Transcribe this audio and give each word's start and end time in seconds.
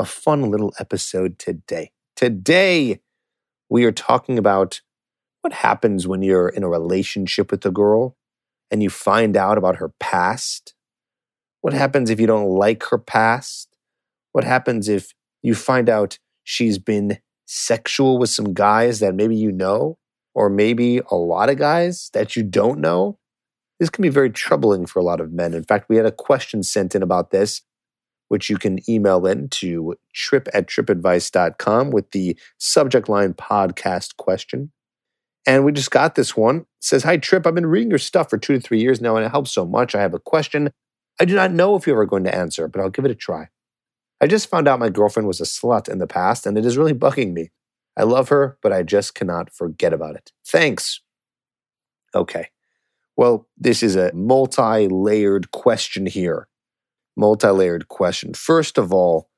a 0.00 0.04
fun 0.06 0.50
little 0.50 0.72
episode 0.80 1.38
today. 1.38 1.90
Today, 2.16 3.00
we 3.68 3.84
are 3.84 3.92
talking 3.92 4.38
about 4.38 4.80
what 5.42 5.52
happens 5.52 6.08
when 6.08 6.22
you're 6.22 6.48
in 6.48 6.62
a 6.62 6.70
relationship 6.70 7.50
with 7.50 7.64
a 7.66 7.70
girl 7.70 8.16
and 8.70 8.82
you 8.82 8.88
find 8.88 9.36
out 9.36 9.58
about 9.58 9.76
her 9.76 9.92
past? 10.00 10.74
What 11.60 11.74
happens 11.74 12.08
if 12.08 12.18
you 12.18 12.26
don't 12.26 12.48
like 12.48 12.82
her 12.84 12.96
past? 12.96 13.76
What 14.32 14.44
happens 14.44 14.88
if 14.88 15.12
you 15.42 15.54
find 15.54 15.90
out 15.90 16.18
she's 16.44 16.78
been 16.78 17.18
sexual 17.44 18.18
with 18.18 18.30
some 18.30 18.54
guys 18.54 19.00
that 19.00 19.14
maybe 19.14 19.36
you 19.36 19.52
know, 19.52 19.98
or 20.34 20.48
maybe 20.48 21.02
a 21.10 21.16
lot 21.16 21.50
of 21.50 21.58
guys 21.58 22.08
that 22.14 22.36
you 22.36 22.42
don't 22.42 22.80
know? 22.80 23.18
This 23.78 23.90
can 23.90 24.00
be 24.00 24.08
very 24.08 24.30
troubling 24.30 24.86
for 24.86 24.98
a 24.98 25.04
lot 25.04 25.20
of 25.20 25.30
men. 25.30 25.52
In 25.52 25.64
fact, 25.64 25.90
we 25.90 25.96
had 25.96 26.06
a 26.06 26.12
question 26.12 26.62
sent 26.62 26.94
in 26.94 27.02
about 27.02 27.32
this, 27.32 27.60
which 28.30 28.48
you 28.48 28.56
can 28.56 28.78
email 28.88 29.26
in 29.26 29.48
to 29.48 29.96
trip 30.14 30.48
at 30.54 30.68
tripadvice.com 30.68 31.90
with 31.90 32.12
the 32.12 32.38
subject 32.58 33.08
line 33.08 33.34
podcast 33.34 34.16
question. 34.18 34.70
And 35.46 35.64
we 35.64 35.72
just 35.72 35.90
got 35.90 36.14
this 36.14 36.36
one. 36.36 36.58
It 36.58 36.66
says, 36.80 37.02
Hi, 37.02 37.16
Trip. 37.16 37.44
I've 37.44 37.56
been 37.56 37.66
reading 37.66 37.90
your 37.90 37.98
stuff 37.98 38.30
for 38.30 38.38
two 38.38 38.54
to 38.54 38.60
three 38.60 38.80
years 38.80 39.00
now, 39.00 39.16
and 39.16 39.26
it 39.26 39.30
helps 39.30 39.50
so 39.50 39.66
much. 39.66 39.96
I 39.96 40.00
have 40.00 40.14
a 40.14 40.20
question. 40.20 40.70
I 41.20 41.24
do 41.24 41.34
not 41.34 41.50
know 41.50 41.74
if 41.74 41.88
you're 41.88 41.96
ever 41.96 42.06
going 42.06 42.22
to 42.22 42.34
answer, 42.34 42.68
but 42.68 42.80
I'll 42.80 42.88
give 42.88 43.04
it 43.04 43.10
a 43.10 43.16
try. 43.16 43.48
I 44.20 44.28
just 44.28 44.48
found 44.48 44.68
out 44.68 44.78
my 44.78 44.90
girlfriend 44.90 45.26
was 45.26 45.40
a 45.40 45.44
slut 45.44 45.88
in 45.88 45.98
the 45.98 46.06
past, 46.06 46.46
and 46.46 46.56
it 46.56 46.64
is 46.64 46.78
really 46.78 46.94
bugging 46.94 47.32
me. 47.32 47.50
I 47.96 48.04
love 48.04 48.28
her, 48.28 48.58
but 48.62 48.72
I 48.72 48.84
just 48.84 49.16
cannot 49.16 49.52
forget 49.52 49.92
about 49.92 50.14
it. 50.14 50.30
Thanks. 50.46 51.00
Okay. 52.14 52.50
Well, 53.16 53.48
this 53.56 53.82
is 53.82 53.96
a 53.96 54.12
multi 54.14 54.86
layered 54.86 55.50
question 55.50 56.06
here. 56.06 56.46
Multi 57.16 57.48
layered 57.48 57.88
question. 57.88 58.34
First 58.34 58.78
of 58.78 58.92
all, 58.92 59.28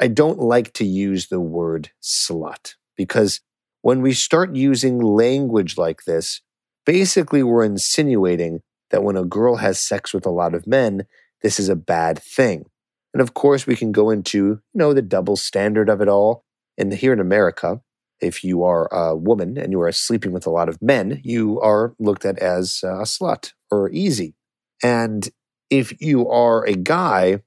I 0.00 0.08
don't 0.08 0.38
like 0.38 0.72
to 0.74 0.84
use 0.84 1.28
the 1.28 1.40
word 1.40 1.90
slut 2.02 2.74
because 2.96 3.40
when 3.82 4.00
we 4.00 4.12
start 4.12 4.54
using 4.54 5.00
language 5.00 5.76
like 5.76 6.04
this, 6.04 6.40
basically 6.86 7.42
we're 7.42 7.64
insinuating 7.64 8.60
that 8.90 9.02
when 9.02 9.16
a 9.16 9.24
girl 9.24 9.56
has 9.56 9.80
sex 9.80 10.14
with 10.14 10.26
a 10.26 10.30
lot 10.30 10.54
of 10.54 10.66
men, 10.66 11.06
this 11.42 11.58
is 11.58 11.68
a 11.68 11.76
bad 11.76 12.18
thing. 12.18 12.66
And 13.12 13.20
of 13.20 13.34
course, 13.34 13.66
we 13.66 13.76
can 13.76 13.92
go 13.92 14.10
into, 14.10 14.38
you 14.38 14.60
know, 14.74 14.94
the 14.94 15.02
double 15.02 15.36
standard 15.36 15.88
of 15.88 16.00
it 16.00 16.08
all. 16.08 16.44
And 16.78 16.92
here 16.92 17.12
in 17.12 17.20
America, 17.20 17.80
if 18.20 18.44
you 18.44 18.62
are 18.62 18.86
a 18.92 19.16
woman 19.16 19.58
and 19.58 19.72
you 19.72 19.80
are 19.82 19.92
sleeping 19.92 20.32
with 20.32 20.46
a 20.46 20.50
lot 20.50 20.68
of 20.68 20.80
men, 20.80 21.20
you 21.24 21.60
are 21.60 21.94
looked 21.98 22.24
at 22.24 22.38
as 22.38 22.80
uh, 22.84 23.00
a 23.00 23.02
slut 23.02 23.52
or 23.70 23.90
easy. 23.90 24.34
And 24.82 25.28
if 25.72 25.98
you 26.02 26.28
are 26.28 26.66
a 26.66 26.74
guy, 26.74 27.40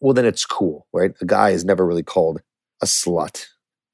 well, 0.00 0.14
then 0.14 0.24
it's 0.24 0.46
cool, 0.46 0.86
right? 0.94 1.12
A 1.20 1.26
guy 1.26 1.50
is 1.50 1.62
never 1.62 1.86
really 1.86 2.02
called 2.02 2.40
a 2.82 2.86
slut. 2.86 3.44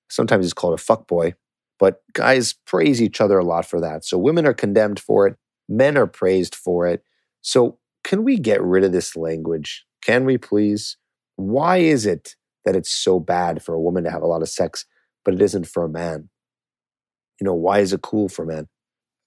Sometimes 0.08 0.44
he's 0.44 0.54
called 0.54 0.78
a 0.78 0.82
fuckboy, 0.82 1.34
but 1.80 2.02
guys 2.12 2.54
praise 2.64 3.02
each 3.02 3.20
other 3.20 3.36
a 3.36 3.44
lot 3.44 3.66
for 3.66 3.80
that. 3.80 4.04
So 4.04 4.16
women 4.18 4.46
are 4.46 4.54
condemned 4.54 5.00
for 5.00 5.26
it, 5.26 5.36
men 5.68 5.98
are 5.98 6.06
praised 6.06 6.54
for 6.54 6.86
it. 6.86 7.02
So 7.42 7.78
can 8.04 8.22
we 8.22 8.38
get 8.38 8.62
rid 8.62 8.84
of 8.84 8.92
this 8.92 9.16
language? 9.16 9.84
Can 10.00 10.24
we 10.24 10.38
please? 10.38 10.96
Why 11.34 11.78
is 11.78 12.06
it 12.06 12.36
that 12.64 12.76
it's 12.76 12.92
so 12.92 13.18
bad 13.18 13.64
for 13.64 13.74
a 13.74 13.80
woman 13.80 14.04
to 14.04 14.12
have 14.12 14.22
a 14.22 14.28
lot 14.28 14.42
of 14.42 14.48
sex, 14.48 14.86
but 15.24 15.34
it 15.34 15.42
isn't 15.42 15.66
for 15.66 15.84
a 15.84 15.88
man? 15.88 16.28
You 17.40 17.46
know, 17.46 17.54
why 17.54 17.80
is 17.80 17.92
it 17.92 18.02
cool 18.02 18.28
for 18.28 18.46
men? 18.46 18.68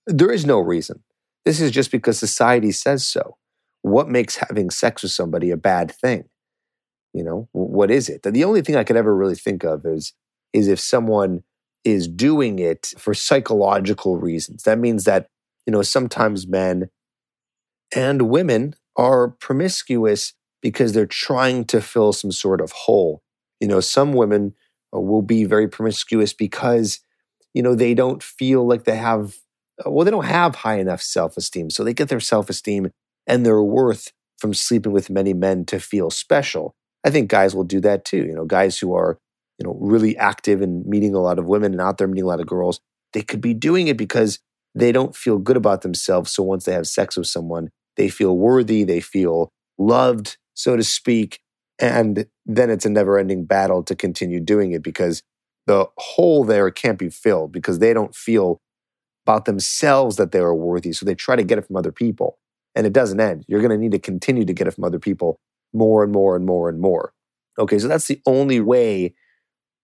There 0.05 0.31
is 0.31 0.45
no 0.45 0.61
reason. 0.61 1.03
This 1.43 1.59
is 1.59 1.71
just 1.71 1.91
because 1.91 2.17
society 2.17 2.71
says 2.71 3.05
so. 3.05 3.35
What 3.81 4.09
makes 4.09 4.37
having 4.37 4.69
sex 4.69 5.03
with 5.03 5.11
somebody 5.11 5.51
a 5.51 5.57
bad 5.57 5.91
thing? 5.91 6.25
You 7.13 7.23
know, 7.23 7.49
what 7.51 7.89
is 7.89 8.09
it? 8.09 8.23
The 8.23 8.43
only 8.43 8.61
thing 8.61 8.75
I 8.75 8.83
could 8.83 8.97
ever 8.97 9.15
really 9.15 9.35
think 9.35 9.63
of 9.63 9.85
is 9.85 10.13
is 10.53 10.67
if 10.67 10.79
someone 10.79 11.43
is 11.83 12.07
doing 12.07 12.59
it 12.59 12.93
for 12.97 13.13
psychological 13.13 14.17
reasons. 14.17 14.63
That 14.63 14.77
means 14.79 15.05
that, 15.05 15.27
you 15.65 15.71
know, 15.71 15.81
sometimes 15.81 16.47
men 16.47 16.89
and 17.95 18.29
women 18.29 18.75
are 18.97 19.29
promiscuous 19.29 20.33
because 20.61 20.93
they're 20.93 21.05
trying 21.05 21.65
to 21.65 21.81
fill 21.81 22.13
some 22.13 22.31
sort 22.31 22.61
of 22.61 22.71
hole. 22.71 23.21
You 23.59 23.67
know, 23.67 23.79
some 23.79 24.13
women 24.13 24.53
uh, 24.93 24.99
will 24.99 25.21
be 25.21 25.45
very 25.45 25.67
promiscuous 25.67 26.33
because, 26.33 26.99
you 27.53 27.61
know, 27.61 27.75
they 27.75 27.93
don't 27.93 28.21
feel 28.21 28.67
like 28.67 28.83
they 28.83 28.97
have, 28.97 29.37
uh, 29.85 29.89
well, 29.89 30.03
they 30.03 30.11
don't 30.11 30.25
have 30.25 30.55
high 30.55 30.79
enough 30.79 31.01
self 31.01 31.37
esteem. 31.37 31.69
So 31.69 31.83
they 31.83 31.93
get 31.93 32.09
their 32.09 32.19
self 32.19 32.49
esteem 32.49 32.91
and 33.27 33.45
their 33.45 33.61
worth 33.61 34.11
from 34.39 34.53
sleeping 34.53 34.91
with 34.91 35.09
many 35.09 35.33
men 35.33 35.65
to 35.65 35.79
feel 35.79 36.09
special. 36.09 36.73
I 37.03 37.09
think 37.09 37.29
guys 37.29 37.55
will 37.55 37.63
do 37.63 37.79
that 37.81 38.05
too. 38.05 38.25
You 38.25 38.33
know, 38.33 38.45
guys 38.45 38.77
who 38.79 38.93
are 38.95 39.17
you 39.57 39.65
know, 39.65 39.77
really 39.79 40.15
active 40.17 40.61
and 40.61 40.85
meeting 40.85 41.15
a 41.15 41.19
lot 41.19 41.39
of 41.39 41.47
women 41.47 41.71
and 41.71 41.81
out 41.81 41.97
there 41.97 42.07
meeting 42.07 42.23
a 42.23 42.27
lot 42.27 42.39
of 42.39 42.47
girls, 42.47 42.79
they 43.13 43.21
could 43.21 43.41
be 43.41 43.53
doing 43.53 43.87
it 43.87 43.97
because 43.97 44.39
they 44.75 44.91
don't 44.91 45.15
feel 45.15 45.37
good 45.39 45.57
about 45.57 45.81
themselves. 45.81 46.31
So 46.31 46.43
once 46.43 46.65
they 46.65 46.73
have 46.73 46.87
sex 46.87 47.17
with 47.17 47.27
someone, 47.27 47.69
they 47.95 48.09
feel 48.09 48.37
worthy, 48.37 48.83
they 48.83 48.99
feel 48.99 49.49
loved, 49.77 50.37
so 50.53 50.75
to 50.75 50.83
speak. 50.83 51.39
And 51.79 52.27
then 52.45 52.69
it's 52.69 52.85
a 52.85 52.89
never 52.89 53.17
ending 53.17 53.45
battle 53.45 53.83
to 53.83 53.95
continue 53.95 54.39
doing 54.39 54.71
it 54.71 54.83
because 54.83 55.23
the 55.65 55.87
hole 55.97 56.43
there 56.43 56.69
can't 56.69 56.99
be 56.99 57.09
filled 57.09 57.51
because 57.51 57.79
they 57.79 57.93
don't 57.93 58.15
feel 58.15 58.59
about 59.25 59.45
themselves 59.45 60.15
that 60.17 60.31
they 60.31 60.39
are 60.39 60.55
worthy. 60.55 60.93
So 60.93 61.05
they 61.05 61.15
try 61.15 61.35
to 61.35 61.43
get 61.43 61.57
it 61.57 61.67
from 61.67 61.75
other 61.75 61.91
people. 61.91 62.37
And 62.77 62.85
it 62.85 62.93
doesn't 62.93 63.19
end. 63.19 63.43
You're 63.47 63.61
going 63.61 63.71
to 63.71 63.77
need 63.77 63.91
to 63.93 63.99
continue 63.99 64.45
to 64.45 64.53
get 64.53 64.67
it 64.67 64.71
from 64.71 64.83
other 64.83 64.99
people 64.99 65.39
more 65.73 66.03
and 66.03 66.11
more 66.11 66.35
and 66.35 66.45
more 66.45 66.69
and 66.69 66.79
more. 66.79 67.11
Okay, 67.57 67.79
so 67.79 67.87
that's 67.87 68.07
the 68.07 68.21
only 68.27 68.61
way 68.61 69.15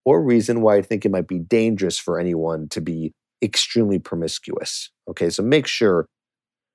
or 0.06 0.22
reason 0.22 0.62
why 0.62 0.76
I 0.76 0.84
think 0.84 1.04
it 1.04 1.12
might 1.12 1.28
be 1.28 1.40
dangerous 1.40 1.98
for 1.98 2.20
anyone 2.20 2.70
to 2.70 2.82
be 2.82 3.12
extremely 3.42 3.98
promiscuous. 3.98 4.92
Okay, 5.10 5.32
so 5.32 5.42
make 5.42 5.66
sure 5.66 6.06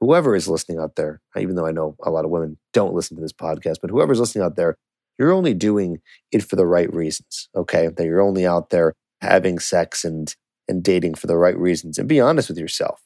whoever 0.01 0.34
is 0.34 0.49
listening 0.49 0.81
out 0.81 0.97
there, 0.97 1.21
even 1.39 1.55
though 1.55 1.67
I 1.67 1.73
know 1.73 1.95
a 2.03 2.11
lot 2.11 2.25
of 2.25 2.33
women 2.33 2.59
don't 2.73 2.95
listen 2.95 3.17
to 3.17 3.21
this 3.21 3.33
podcast, 3.33 3.77
but 3.81 3.91
whoever's 3.91 4.19
listening 4.19 4.45
out 4.45 4.56
there, 4.56 4.77
you're 5.21 5.33
only 5.33 5.55
doing 5.55 5.99
it 6.33 6.43
for 6.43 6.56
the 6.56 6.67
right 6.67 6.93
reasons. 6.93 7.49
Okay, 7.55 7.89
that 7.89 8.05
you're 8.05 8.21
only 8.21 8.45
out 8.45 8.71
there 8.71 8.93
having 9.21 9.61
sex 9.61 10.05
and 10.05 10.35
and 10.67 10.83
dating 10.83 11.15
for 11.15 11.29
the 11.29 11.37
right 11.37 11.56
reasons, 11.56 11.97
and 11.97 12.09
be 12.09 12.21
honest 12.21 12.49
with 12.49 12.59
yourself. 12.59 13.00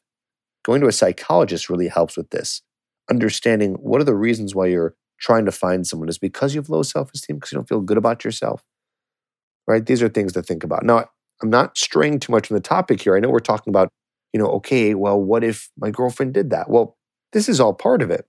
Going 0.65 0.81
to 0.81 0.89
a 0.89 0.93
psychologist 0.93 1.69
really 1.69 1.89
helps 1.89 2.17
with 2.17 2.31
this. 2.31 2.63
Understanding 3.11 3.75
what 3.75 4.01
are 4.01 4.05
the 4.05 4.15
reasons 4.15 4.55
why 4.55 4.67
you're 4.67 4.95
trying 5.21 5.45
to 5.45 5.53
find 5.53 5.87
someone 5.87 6.09
is 6.09 6.19
because 6.19 6.55
you 6.55 6.61
have 6.61 6.69
low 6.71 6.83
self 6.83 7.13
esteem, 7.15 7.37
because 7.37 7.53
you 7.53 7.57
don't 7.57 7.69
feel 7.69 7.81
good 7.81 7.99
about 7.99 8.25
yourself 8.25 8.65
right? 9.67 9.85
These 9.87 10.03
are 10.03 10.09
things 10.09 10.33
to 10.35 10.43
think 10.43 10.65
about. 10.65 10.85
Now, 10.85 11.07
I'm 11.43 11.51
not 11.51 11.77
straying 11.77 12.21
too 12.21 12.33
much 12.33 12.49
from 12.49 12.57
the 12.57 12.63
topic 12.63 13.03
here. 13.03 13.17
I 13.17 13.21
know 13.21 13.31
we're 13.31 13.41
talking 13.41 13.71
about, 13.71 13.89
you 14.33 14.41
know, 14.41 14.47
okay, 14.47 14.95
well, 14.95 15.21
what 15.21 15.45
if 15.45 15.71
my 15.79 15.91
girlfriend 15.91 16.35
did 16.35 16.51
that? 16.51 16.71
Well, 16.71 16.97
this 17.33 17.49
is 17.49 17.61
all 17.61 17.75
part 17.75 18.03
of 18.03 18.11
it. 18.11 18.27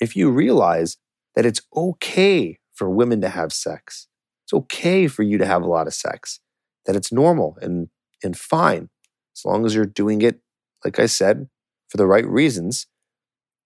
If 0.00 0.16
you 0.16 0.30
realize 0.30 0.96
that 1.34 1.46
it's 1.46 1.60
okay 1.74 2.58
for 2.74 2.90
women 2.90 3.20
to 3.22 3.28
have 3.28 3.52
sex, 3.52 4.08
it's 4.44 4.52
okay 4.54 5.06
for 5.06 5.22
you 5.22 5.38
to 5.38 5.46
have 5.46 5.62
a 5.62 5.66
lot 5.66 5.86
of 5.86 5.94
sex, 5.94 6.40
that 6.86 6.96
it's 6.96 7.12
normal 7.12 7.58
and, 7.60 7.88
and 8.22 8.36
fine, 8.36 8.88
as 9.36 9.44
long 9.44 9.66
as 9.66 9.74
you're 9.74 9.86
doing 9.86 10.22
it, 10.22 10.40
like 10.84 10.98
I 10.98 11.06
said, 11.06 11.48
for 11.88 11.96
the 11.96 12.06
right 12.06 12.26
reasons, 12.26 12.86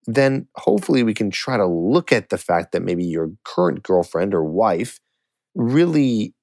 then 0.07 0.47
hopefully 0.57 1.03
we 1.03 1.15
can 1.15 1.31
try 1.31 1.57
to 1.57 1.67
look 1.67 2.13
at 2.13 2.31
the 2.31 2.39
fact 2.39 2.73
that 2.73 2.83
maybe 2.83 3.05
your 3.05 3.31
current 3.45 3.83
girlfriend 3.83 4.35
or 4.35 4.45
wife 4.45 5.01
really 5.55 6.35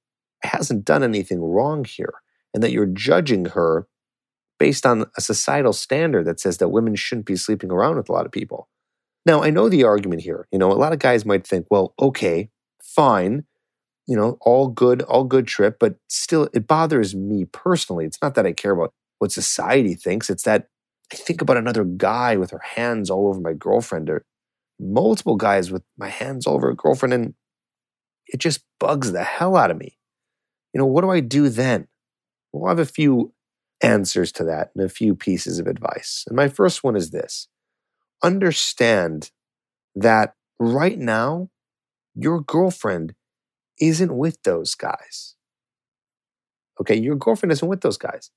hasn't 0.44 0.86
done 0.86 1.04
anything 1.04 1.42
wrong 1.42 1.84
here 1.84 2.14
and 2.54 2.64
that 2.64 2.72
you're 2.72 2.86
judging 2.86 3.46
her 3.46 3.88
based 4.60 4.86
on 4.86 5.06
a 5.18 5.22
societal 5.22 5.74
standard 5.74 6.26
that 6.26 6.40
says 6.40 6.58
that 6.58 6.70
women 6.70 6.96
shouldn't 6.96 7.28
be 7.28 7.36
sleeping 7.36 7.72
around 7.72 7.98
with 7.98 8.10
a 8.10 8.12
lot 8.12 8.26
of 8.26 8.32
people. 8.32 8.70
Now, 9.26 9.44
I 9.44 9.50
know 9.50 9.70
the 9.70 9.84
argument 9.84 10.22
here. 10.22 10.48
You 10.52 10.60
know, 10.60 10.72
a 10.72 10.74
lot 10.74 10.94
of 10.94 11.00
guys 11.00 11.26
might 11.26 11.46
think, 11.46 11.68
well, 11.70 11.94
okay, 12.00 12.50
fine, 12.82 13.44
you 14.08 14.16
know, 14.16 14.38
all 14.42 14.68
good, 14.68 15.02
all 15.04 15.26
good 15.26 15.48
trip, 15.48 15.78
but 15.80 15.96
still 16.08 16.50
it 16.54 16.66
bothers 16.66 17.14
me 17.14 17.46
personally. 17.46 18.06
It's 18.06 18.22
not 18.22 18.36
that 18.36 18.46
I 18.46 18.54
care 18.54 18.72
about 18.72 18.94
what 19.20 19.32
society 19.32 19.96
thinks, 19.96 20.30
it's 20.30 20.44
that 20.44 20.68
I 21.12 21.16
think 21.16 21.42
about 21.42 21.58
another 21.58 21.84
guy 21.84 22.36
with 22.38 22.52
her 22.52 22.62
hands 22.64 23.10
all 23.10 23.28
over 23.28 23.40
my 23.40 23.54
girlfriend 23.54 24.10
or 24.10 24.26
multiple 24.80 25.36
guys 25.36 25.72
with 25.72 25.84
my 25.98 26.10
hands 26.10 26.48
all 26.48 26.56
over 26.56 26.70
a 26.70 26.76
girlfriend 26.76 27.14
and 27.14 27.34
it 28.28 28.40
just 28.40 28.64
bugs 28.80 29.12
the 29.12 29.24
hell 29.24 29.56
out 29.56 29.72
of 29.72 29.78
me. 29.78 29.98
you 30.74 30.80
know, 30.80 30.86
what 30.88 31.02
do 31.02 31.10
I 31.12 31.20
do 31.22 31.50
then? 31.50 31.88
Well, 32.54 32.68
I 32.68 32.72
have 32.72 32.80
a 32.80 32.86
few 32.86 33.34
answers 33.82 34.32
to 34.34 34.44
that 34.46 34.72
and 34.76 34.86
a 34.86 34.90
few 34.90 35.16
pieces 35.16 35.60
of 35.60 35.68
advice. 35.68 36.24
And 36.28 36.36
my 36.36 36.48
first 36.48 36.84
one 36.84 36.96
is 36.96 37.12
this 37.12 37.48
understand 38.24 39.32
that 39.96 40.36
right 40.60 40.98
now, 41.00 41.50
your 42.16 42.42
girlfriend 42.42 43.16
isn't 43.82 44.16
with 44.16 44.42
those 44.44 44.76
guys. 44.76 45.36
Okay, 46.80 46.96
your 46.96 47.16
girlfriend 47.16 47.52
isn't 47.52 47.68
with 47.68 47.82
those 47.82 47.98
guys. 47.98 48.32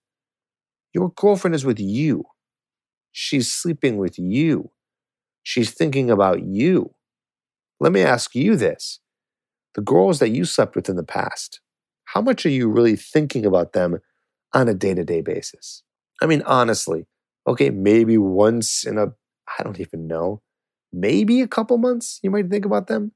Your 0.95 1.11
girlfriend 1.11 1.55
is 1.55 1.65
with 1.65 1.81
you. 1.81 2.25
She's 3.13 3.53
sleeping 3.53 3.97
with 3.99 4.19
you. 4.19 4.71
She's 5.43 5.73
thinking 5.73 6.11
about 6.11 6.43
you. 6.45 6.95
Let 7.81 7.93
me 7.93 8.03
ask 8.03 8.35
you 8.35 8.57
this 8.57 9.01
the 9.75 9.83
girls 9.83 10.19
that 10.21 10.31
you 10.31 10.45
slept 10.45 10.77
with 10.77 10.89
in 10.89 10.97
the 10.97 11.05
past, 11.05 11.61
how 12.07 12.21
much 12.21 12.45
are 12.47 12.51
you 12.51 12.69
really 12.69 12.97
thinking 12.97 13.47
about 13.47 13.73
them 13.73 13.99
on 14.53 14.69
a 14.69 14.75
day 14.75 14.95
to 14.95 15.05
day 15.05 15.21
basis? 15.21 15.83
I 16.23 16.27
mean, 16.27 16.43
honestly, 16.43 17.07
okay, 17.47 17.71
maybe 17.71 18.19
once 18.19 18.85
in 18.85 18.99
a, 18.99 19.07
I 19.59 19.63
don't 19.63 19.81
even 19.81 20.07
know, 20.07 20.43
maybe 20.93 21.41
a 21.41 21.49
couple 21.49 21.79
months 21.79 22.21
you 22.23 22.31
might 22.31 22.51
think 22.51 22.65
about 22.65 22.89
them. 22.89 23.13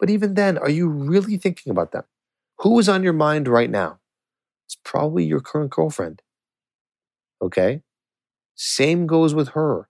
But 0.00 0.10
even 0.10 0.34
then, 0.34 0.58
are 0.58 0.70
you 0.70 0.88
really 0.88 1.36
thinking 1.38 1.70
about 1.70 1.92
them? 1.92 2.04
Who 2.60 2.78
is 2.78 2.88
on 2.88 3.02
your 3.04 3.14
mind 3.14 3.48
right 3.48 3.70
now? 3.70 4.00
It's 4.66 4.78
probably 4.84 5.24
your 5.24 5.40
current 5.40 5.70
girlfriend. 5.70 6.22
Okay? 7.40 7.82
Same 8.60 9.06
goes 9.06 9.34
with 9.34 9.50
her. 9.50 9.88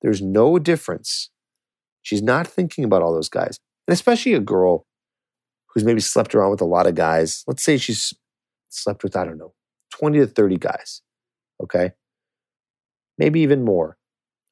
There's 0.00 0.22
no 0.22 0.58
difference. 0.58 1.28
She's 2.00 2.22
not 2.22 2.46
thinking 2.46 2.84
about 2.84 3.02
all 3.02 3.12
those 3.12 3.28
guys. 3.28 3.58
And 3.86 3.92
especially 3.92 4.32
a 4.32 4.40
girl 4.40 4.86
who's 5.68 5.84
maybe 5.84 6.00
slept 6.00 6.34
around 6.34 6.50
with 6.50 6.62
a 6.62 6.66
lot 6.66 6.86
of 6.86 6.94
guys. 6.94 7.44
Let's 7.46 7.62
say 7.62 7.76
she's 7.76 8.14
slept 8.70 9.04
with, 9.04 9.14
I 9.14 9.24
don't 9.24 9.36
know, 9.36 9.52
20 9.90 10.18
to 10.20 10.26
30 10.26 10.56
guys. 10.56 11.02
Okay? 11.62 11.92
Maybe 13.18 13.40
even 13.40 13.62
more. 13.62 13.98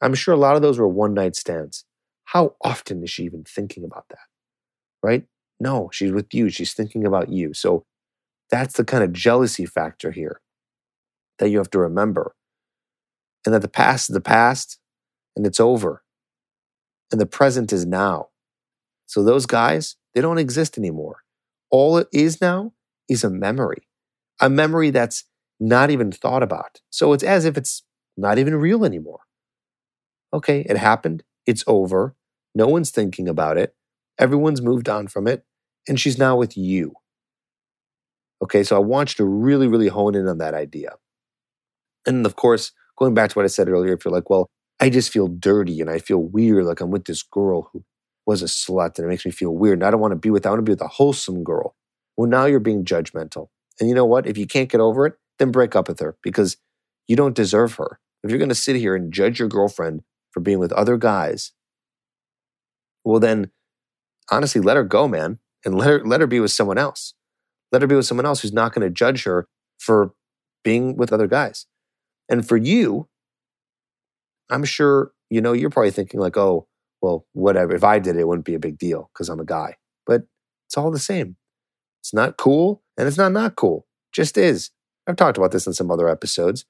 I'm 0.02 0.14
sure 0.14 0.34
a 0.34 0.38
lot 0.38 0.56
of 0.56 0.62
those 0.62 0.78
were 0.78 0.86
one 0.86 1.14
night 1.14 1.34
stands. 1.34 1.86
How 2.24 2.56
often 2.62 3.02
is 3.02 3.10
she 3.10 3.24
even 3.24 3.44
thinking 3.44 3.84
about 3.84 4.04
that? 4.10 4.18
Right? 5.02 5.24
No, 5.58 5.88
she's 5.92 6.12
with 6.12 6.34
you. 6.34 6.50
She's 6.50 6.74
thinking 6.74 7.06
about 7.06 7.30
you. 7.30 7.54
So 7.54 7.84
that's 8.50 8.74
the 8.74 8.84
kind 8.84 9.02
of 9.02 9.14
jealousy 9.14 9.64
factor 9.64 10.10
here 10.10 10.42
that 11.38 11.48
you 11.48 11.56
have 11.56 11.70
to 11.70 11.78
remember. 11.78 12.34
And 13.44 13.54
that 13.54 13.62
the 13.62 13.68
past 13.68 14.10
is 14.10 14.14
the 14.14 14.20
past 14.20 14.78
and 15.36 15.46
it's 15.46 15.60
over. 15.60 16.02
And 17.10 17.20
the 17.20 17.26
present 17.26 17.72
is 17.72 17.86
now. 17.86 18.28
So 19.06 19.22
those 19.22 19.46
guys, 19.46 19.96
they 20.14 20.20
don't 20.20 20.38
exist 20.38 20.78
anymore. 20.78 21.22
All 21.70 21.96
it 21.98 22.08
is 22.12 22.40
now 22.40 22.72
is 23.08 23.24
a 23.24 23.30
memory, 23.30 23.88
a 24.40 24.48
memory 24.48 24.90
that's 24.90 25.24
not 25.58 25.90
even 25.90 26.12
thought 26.12 26.42
about. 26.42 26.80
So 26.90 27.12
it's 27.12 27.24
as 27.24 27.44
if 27.44 27.56
it's 27.56 27.82
not 28.16 28.38
even 28.38 28.56
real 28.56 28.84
anymore. 28.84 29.20
Okay, 30.32 30.64
it 30.68 30.76
happened. 30.76 31.24
It's 31.46 31.64
over. 31.66 32.14
No 32.54 32.68
one's 32.68 32.90
thinking 32.90 33.28
about 33.28 33.56
it. 33.56 33.74
Everyone's 34.18 34.62
moved 34.62 34.88
on 34.88 35.08
from 35.08 35.26
it. 35.26 35.44
And 35.88 35.98
she's 35.98 36.18
now 36.18 36.36
with 36.36 36.56
you. 36.56 36.94
Okay, 38.42 38.62
so 38.62 38.76
I 38.76 38.80
want 38.80 39.10
you 39.10 39.24
to 39.24 39.28
really, 39.28 39.66
really 39.66 39.88
hone 39.88 40.14
in 40.14 40.28
on 40.28 40.38
that 40.38 40.54
idea. 40.54 40.94
And 42.06 42.24
of 42.24 42.36
course, 42.36 42.72
going 43.00 43.14
back 43.14 43.30
to 43.30 43.38
what 43.38 43.44
I 43.44 43.48
said 43.48 43.68
earlier, 43.68 43.94
if 43.94 44.04
you're 44.04 44.12
like, 44.12 44.30
well, 44.30 44.48
I 44.78 44.90
just 44.90 45.12
feel 45.12 45.28
dirty 45.28 45.80
and 45.80 45.90
I 45.90 45.98
feel 45.98 46.18
weird, 46.18 46.64
like 46.64 46.80
I'm 46.80 46.90
with 46.90 47.06
this 47.06 47.22
girl 47.22 47.68
who 47.72 47.84
was 48.26 48.42
a 48.42 48.46
slut 48.46 48.98
and 48.98 49.06
it 49.06 49.08
makes 49.08 49.24
me 49.24 49.30
feel 49.30 49.54
weird. 49.54 49.78
And 49.78 49.84
I 49.84 49.90
don't 49.90 50.00
want 50.00 50.12
to 50.12 50.16
be 50.16 50.30
with, 50.30 50.46
I 50.46 50.50
want 50.50 50.60
to 50.60 50.64
be 50.64 50.72
with 50.72 50.82
a 50.82 50.88
wholesome 50.88 51.42
girl. 51.42 51.74
Well, 52.16 52.28
now 52.28 52.44
you're 52.44 52.60
being 52.60 52.84
judgmental. 52.84 53.48
And 53.78 53.88
you 53.88 53.94
know 53.94 54.04
what? 54.04 54.26
If 54.26 54.36
you 54.36 54.46
can't 54.46 54.70
get 54.70 54.80
over 54.80 55.06
it, 55.06 55.14
then 55.38 55.50
break 55.50 55.74
up 55.74 55.88
with 55.88 56.00
her 56.00 56.16
because 56.22 56.58
you 57.08 57.16
don't 57.16 57.34
deserve 57.34 57.74
her. 57.74 57.98
If 58.22 58.30
you're 58.30 58.38
going 58.38 58.50
to 58.50 58.54
sit 58.54 58.76
here 58.76 58.94
and 58.94 59.12
judge 59.12 59.38
your 59.38 59.48
girlfriend 59.48 60.02
for 60.30 60.40
being 60.40 60.58
with 60.58 60.72
other 60.72 60.98
guys, 60.98 61.52
well, 63.04 63.18
then 63.18 63.50
honestly, 64.30 64.60
let 64.60 64.76
her 64.76 64.84
go, 64.84 65.08
man, 65.08 65.38
and 65.64 65.74
let 65.74 65.88
her, 65.88 66.04
let 66.04 66.20
her 66.20 66.26
be 66.26 66.40
with 66.40 66.52
someone 66.52 66.78
else. 66.78 67.14
Let 67.72 67.80
her 67.80 67.88
be 67.88 67.96
with 67.96 68.06
someone 68.06 68.26
else 68.26 68.42
who's 68.42 68.52
not 68.52 68.74
going 68.74 68.86
to 68.86 68.92
judge 68.92 69.24
her 69.24 69.48
for 69.78 70.12
being 70.62 70.96
with 70.96 71.12
other 71.12 71.26
guys. 71.26 71.66
And 72.30 72.46
for 72.46 72.56
you, 72.56 73.08
I'm 74.50 74.64
sure, 74.64 75.12
you 75.30 75.40
know, 75.40 75.52
you're 75.52 75.70
probably 75.70 75.90
thinking 75.90 76.20
like, 76.20 76.36
oh, 76.36 76.66
well, 77.02 77.26
whatever. 77.32 77.74
If 77.74 77.84
I 77.84 77.98
did 77.98 78.16
it, 78.16 78.20
it 78.20 78.28
wouldn't 78.28 78.46
be 78.46 78.54
a 78.54 78.60
big 78.60 78.78
deal 78.78 79.10
because 79.12 79.28
I'm 79.28 79.40
a 79.40 79.44
guy. 79.44 79.76
But 80.06 80.22
it's 80.66 80.76
all 80.76 80.90
the 80.90 80.98
same. 80.98 81.36
It's 82.02 82.14
not 82.14 82.36
cool 82.36 82.82
and 82.96 83.06
it's 83.08 83.18
not 83.18 83.32
not 83.32 83.56
cool. 83.56 83.86
Just 84.12 84.38
is. 84.38 84.70
I've 85.06 85.16
talked 85.16 85.38
about 85.38 85.52
this 85.52 85.66
in 85.66 85.72
some 85.72 85.90
other 85.90 86.08
episodes. 86.08 86.64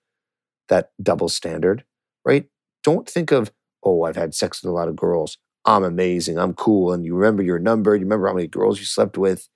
That 0.68 0.90
double 1.02 1.28
standard, 1.28 1.84
right? 2.24 2.46
Don't 2.84 3.08
think 3.08 3.32
of, 3.32 3.52
oh, 3.84 4.04
I've 4.04 4.16
had 4.16 4.34
sex 4.34 4.62
with 4.62 4.70
a 4.70 4.74
lot 4.74 4.88
of 4.88 4.96
girls. 4.96 5.38
I'm 5.64 5.84
amazing. 5.84 6.38
I'm 6.38 6.54
cool. 6.54 6.92
And 6.92 7.04
you 7.04 7.14
remember 7.14 7.42
your 7.42 7.58
number. 7.58 7.94
You 7.94 8.02
remember 8.02 8.28
how 8.28 8.34
many 8.34 8.46
girls 8.46 8.78
you 8.78 8.86
slept 8.86 9.18
with. 9.18 9.48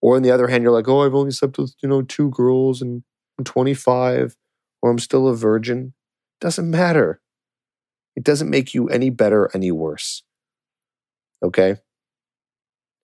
Or 0.00 0.16
on 0.16 0.22
the 0.22 0.30
other 0.30 0.48
hand, 0.48 0.62
you're 0.62 0.72
like, 0.72 0.88
oh, 0.88 1.04
I've 1.04 1.14
only 1.14 1.30
slept 1.30 1.58
with, 1.58 1.74
you 1.82 1.88
know, 1.88 2.02
two 2.02 2.30
girls 2.30 2.82
and 2.82 3.02
I'm 3.38 3.44
25 3.44 4.36
or 4.82 4.90
I'm 4.90 4.98
still 4.98 5.28
a 5.28 5.36
virgin. 5.36 5.94
Doesn't 6.40 6.70
matter. 6.70 7.20
It 8.16 8.24
doesn't 8.24 8.50
make 8.50 8.74
you 8.74 8.88
any 8.88 9.10
better, 9.10 9.50
any 9.54 9.70
worse. 9.70 10.22
Okay? 11.42 11.76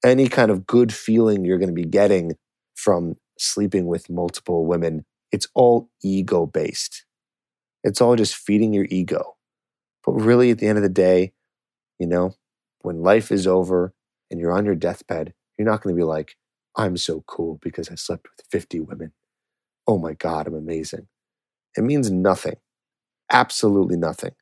Any 0.04 0.28
kind 0.28 0.50
of 0.50 0.66
good 0.66 0.92
feeling 0.92 1.44
you're 1.44 1.58
going 1.58 1.74
to 1.74 1.74
be 1.74 1.84
getting 1.84 2.32
from 2.76 3.16
sleeping 3.38 3.86
with 3.86 4.10
multiple 4.10 4.66
women, 4.66 5.04
it's 5.32 5.48
all 5.54 5.88
ego 6.02 6.46
based. 6.46 7.04
It's 7.84 8.00
all 8.00 8.16
just 8.16 8.36
feeding 8.36 8.72
your 8.72 8.86
ego. 8.90 9.36
But 10.04 10.12
really, 10.12 10.50
at 10.50 10.58
the 10.58 10.66
end 10.66 10.78
of 10.78 10.82
the 10.82 10.88
day, 10.88 11.32
you 11.98 12.06
know, 12.06 12.34
when 12.82 13.02
life 13.02 13.32
is 13.32 13.46
over 13.46 13.92
and 14.30 14.40
you're 14.40 14.52
on 14.52 14.64
your 14.64 14.74
deathbed, 14.74 15.34
you're 15.56 15.68
not 15.68 15.82
going 15.82 15.94
to 15.94 15.98
be 15.98 16.04
like, 16.04 16.36
I'm 16.76 16.96
so 16.96 17.24
cool 17.26 17.58
because 17.62 17.88
I 17.90 17.96
slept 17.96 18.26
with 18.36 18.46
50 18.50 18.80
women. 18.80 19.12
Oh 19.86 19.98
my 19.98 20.14
God, 20.14 20.46
I'm 20.46 20.54
amazing. 20.54 21.08
It 21.76 21.84
means 21.84 22.10
nothing, 22.10 22.56
absolutely 23.30 23.96
nothing. 23.96 24.32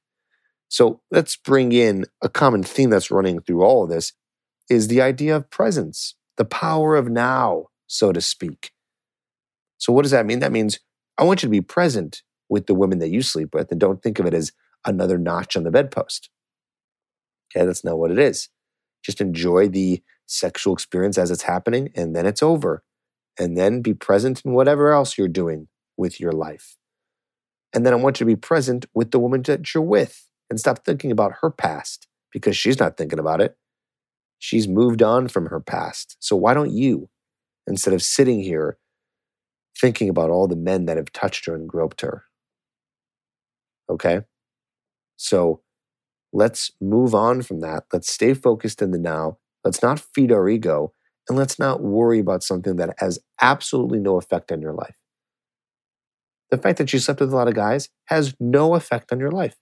So 0.68 1.00
let's 1.10 1.36
bring 1.36 1.72
in 1.72 2.06
a 2.22 2.28
common 2.28 2.62
theme 2.62 2.90
that's 2.90 3.10
running 3.10 3.40
through 3.40 3.62
all 3.62 3.84
of 3.84 3.90
this 3.90 4.12
is 4.68 4.88
the 4.88 5.00
idea 5.00 5.36
of 5.36 5.50
presence, 5.50 6.14
the 6.36 6.44
power 6.44 6.96
of 6.96 7.08
now, 7.08 7.66
so 7.86 8.12
to 8.12 8.20
speak. 8.20 8.72
So 9.78 9.92
what 9.92 10.02
does 10.02 10.10
that 10.10 10.26
mean? 10.26 10.40
That 10.40 10.52
means 10.52 10.80
I 11.18 11.24
want 11.24 11.42
you 11.42 11.46
to 11.46 11.50
be 11.50 11.60
present 11.60 12.22
with 12.48 12.66
the 12.66 12.74
women 12.74 12.98
that 12.98 13.10
you 13.10 13.22
sleep 13.22 13.54
with 13.54 13.70
and 13.70 13.80
don't 13.80 14.02
think 14.02 14.18
of 14.18 14.26
it 14.26 14.34
as 14.34 14.52
another 14.84 15.18
notch 15.18 15.56
on 15.56 15.64
the 15.64 15.70
bedpost. 15.70 16.30
Okay, 17.54 17.64
that's 17.64 17.84
not 17.84 17.98
what 17.98 18.10
it 18.10 18.18
is. 18.18 18.48
Just 19.04 19.20
enjoy 19.20 19.68
the 19.68 20.02
sexual 20.26 20.74
experience 20.74 21.16
as 21.16 21.30
it's 21.30 21.42
happening 21.42 21.90
and 21.94 22.14
then 22.14 22.26
it's 22.26 22.42
over. 22.42 22.82
And 23.38 23.56
then 23.56 23.82
be 23.82 23.94
present 23.94 24.42
in 24.44 24.52
whatever 24.52 24.92
else 24.92 25.18
you're 25.18 25.28
doing 25.28 25.68
with 25.96 26.18
your 26.18 26.32
life. 26.32 26.76
And 27.72 27.84
then 27.84 27.92
I 27.92 27.96
want 27.96 28.20
you 28.20 28.24
to 28.24 28.32
be 28.32 28.36
present 28.36 28.86
with 28.94 29.10
the 29.10 29.18
woman 29.18 29.42
that 29.42 29.74
you're 29.74 29.82
with 29.82 30.28
and 30.48 30.58
stop 30.58 30.84
thinking 30.84 31.10
about 31.10 31.36
her 31.40 31.50
past 31.50 32.06
because 32.32 32.56
she's 32.56 32.78
not 32.78 32.96
thinking 32.96 33.18
about 33.18 33.40
it. 33.40 33.56
She's 34.38 34.68
moved 34.68 35.02
on 35.02 35.28
from 35.28 35.46
her 35.46 35.60
past. 35.60 36.16
So 36.20 36.36
why 36.36 36.54
don't 36.54 36.72
you, 36.72 37.08
instead 37.66 37.94
of 37.94 38.02
sitting 38.02 38.40
here 38.40 38.78
thinking 39.78 40.08
about 40.08 40.30
all 40.30 40.46
the 40.46 40.56
men 40.56 40.86
that 40.86 40.96
have 40.96 41.12
touched 41.12 41.46
her 41.46 41.54
and 41.54 41.68
groped 41.68 42.00
her? 42.02 42.24
Okay? 43.88 44.22
So 45.16 45.62
let's 46.32 46.70
move 46.80 47.14
on 47.14 47.42
from 47.42 47.60
that. 47.60 47.84
Let's 47.92 48.12
stay 48.12 48.34
focused 48.34 48.82
in 48.82 48.90
the 48.90 48.98
now. 48.98 49.38
Let's 49.64 49.82
not 49.82 50.00
feed 50.00 50.30
our 50.32 50.48
ego 50.48 50.92
and 51.28 51.36
let's 51.36 51.58
not 51.58 51.82
worry 51.82 52.20
about 52.20 52.42
something 52.42 52.76
that 52.76 52.94
has 52.98 53.18
absolutely 53.40 53.98
no 53.98 54.16
effect 54.16 54.52
on 54.52 54.60
your 54.60 54.74
life. 54.74 54.96
The 56.50 56.58
fact 56.58 56.78
that 56.78 56.92
you 56.92 56.98
slept 56.98 57.20
with 57.20 57.32
a 57.32 57.36
lot 57.36 57.48
of 57.48 57.54
guys 57.54 57.88
has 58.06 58.34
no 58.38 58.74
effect 58.74 59.12
on 59.12 59.20
your 59.20 59.32
life. 59.32 59.56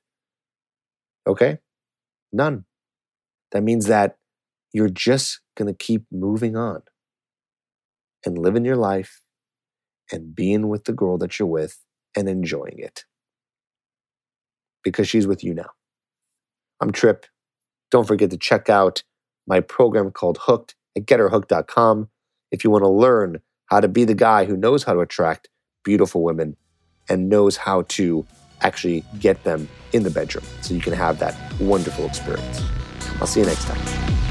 Okay? 1.26 1.58
None. 2.32 2.64
That 3.52 3.62
means 3.62 3.86
that 3.86 4.18
you're 4.72 4.88
just 4.88 5.40
going 5.56 5.72
to 5.72 5.84
keep 5.84 6.04
moving 6.10 6.56
on 6.56 6.82
and 8.26 8.36
living 8.36 8.64
your 8.64 8.76
life 8.76 9.22
and 10.12 10.34
being 10.34 10.68
with 10.68 10.84
the 10.84 10.92
girl 10.92 11.16
that 11.18 11.38
you're 11.38 11.48
with 11.48 11.80
and 12.16 12.28
enjoying 12.28 12.78
it 12.78 13.04
because 14.82 15.08
she's 15.08 15.26
with 15.26 15.42
you 15.42 15.54
now. 15.54 15.70
I'm 16.80 16.92
Trip. 16.92 17.26
Don't 17.90 18.06
forget 18.06 18.30
to 18.30 18.36
check 18.36 18.68
out 18.68 19.02
my 19.46 19.60
program 19.60 20.10
called 20.10 20.38
Hooked 20.42 20.74
at 20.96 21.06
getherhooked.com 21.06 22.08
if 22.50 22.64
you 22.64 22.70
want 22.70 22.84
to 22.84 22.90
learn 22.90 23.40
how 23.66 23.80
to 23.80 23.88
be 23.88 24.04
the 24.04 24.14
guy 24.14 24.44
who 24.44 24.56
knows 24.56 24.84
how 24.84 24.92
to 24.92 25.00
attract 25.00 25.48
beautiful 25.84 26.22
women 26.22 26.56
and 27.08 27.28
knows 27.28 27.56
how 27.56 27.82
to 27.88 28.26
actually 28.61 29.04
get 29.20 29.42
them 29.44 29.68
in 29.92 30.02
the 30.02 30.11
bedroom 30.11 30.44
so 30.62 30.75
you 30.75 30.80
can 30.80 30.92
have 30.92 31.18
that 31.18 31.37
wonderful 31.61 32.06
experience. 32.06 32.62
I'll 33.20 33.26
see 33.26 33.40
you 33.40 33.46
next 33.46 33.64
time. 33.66 34.23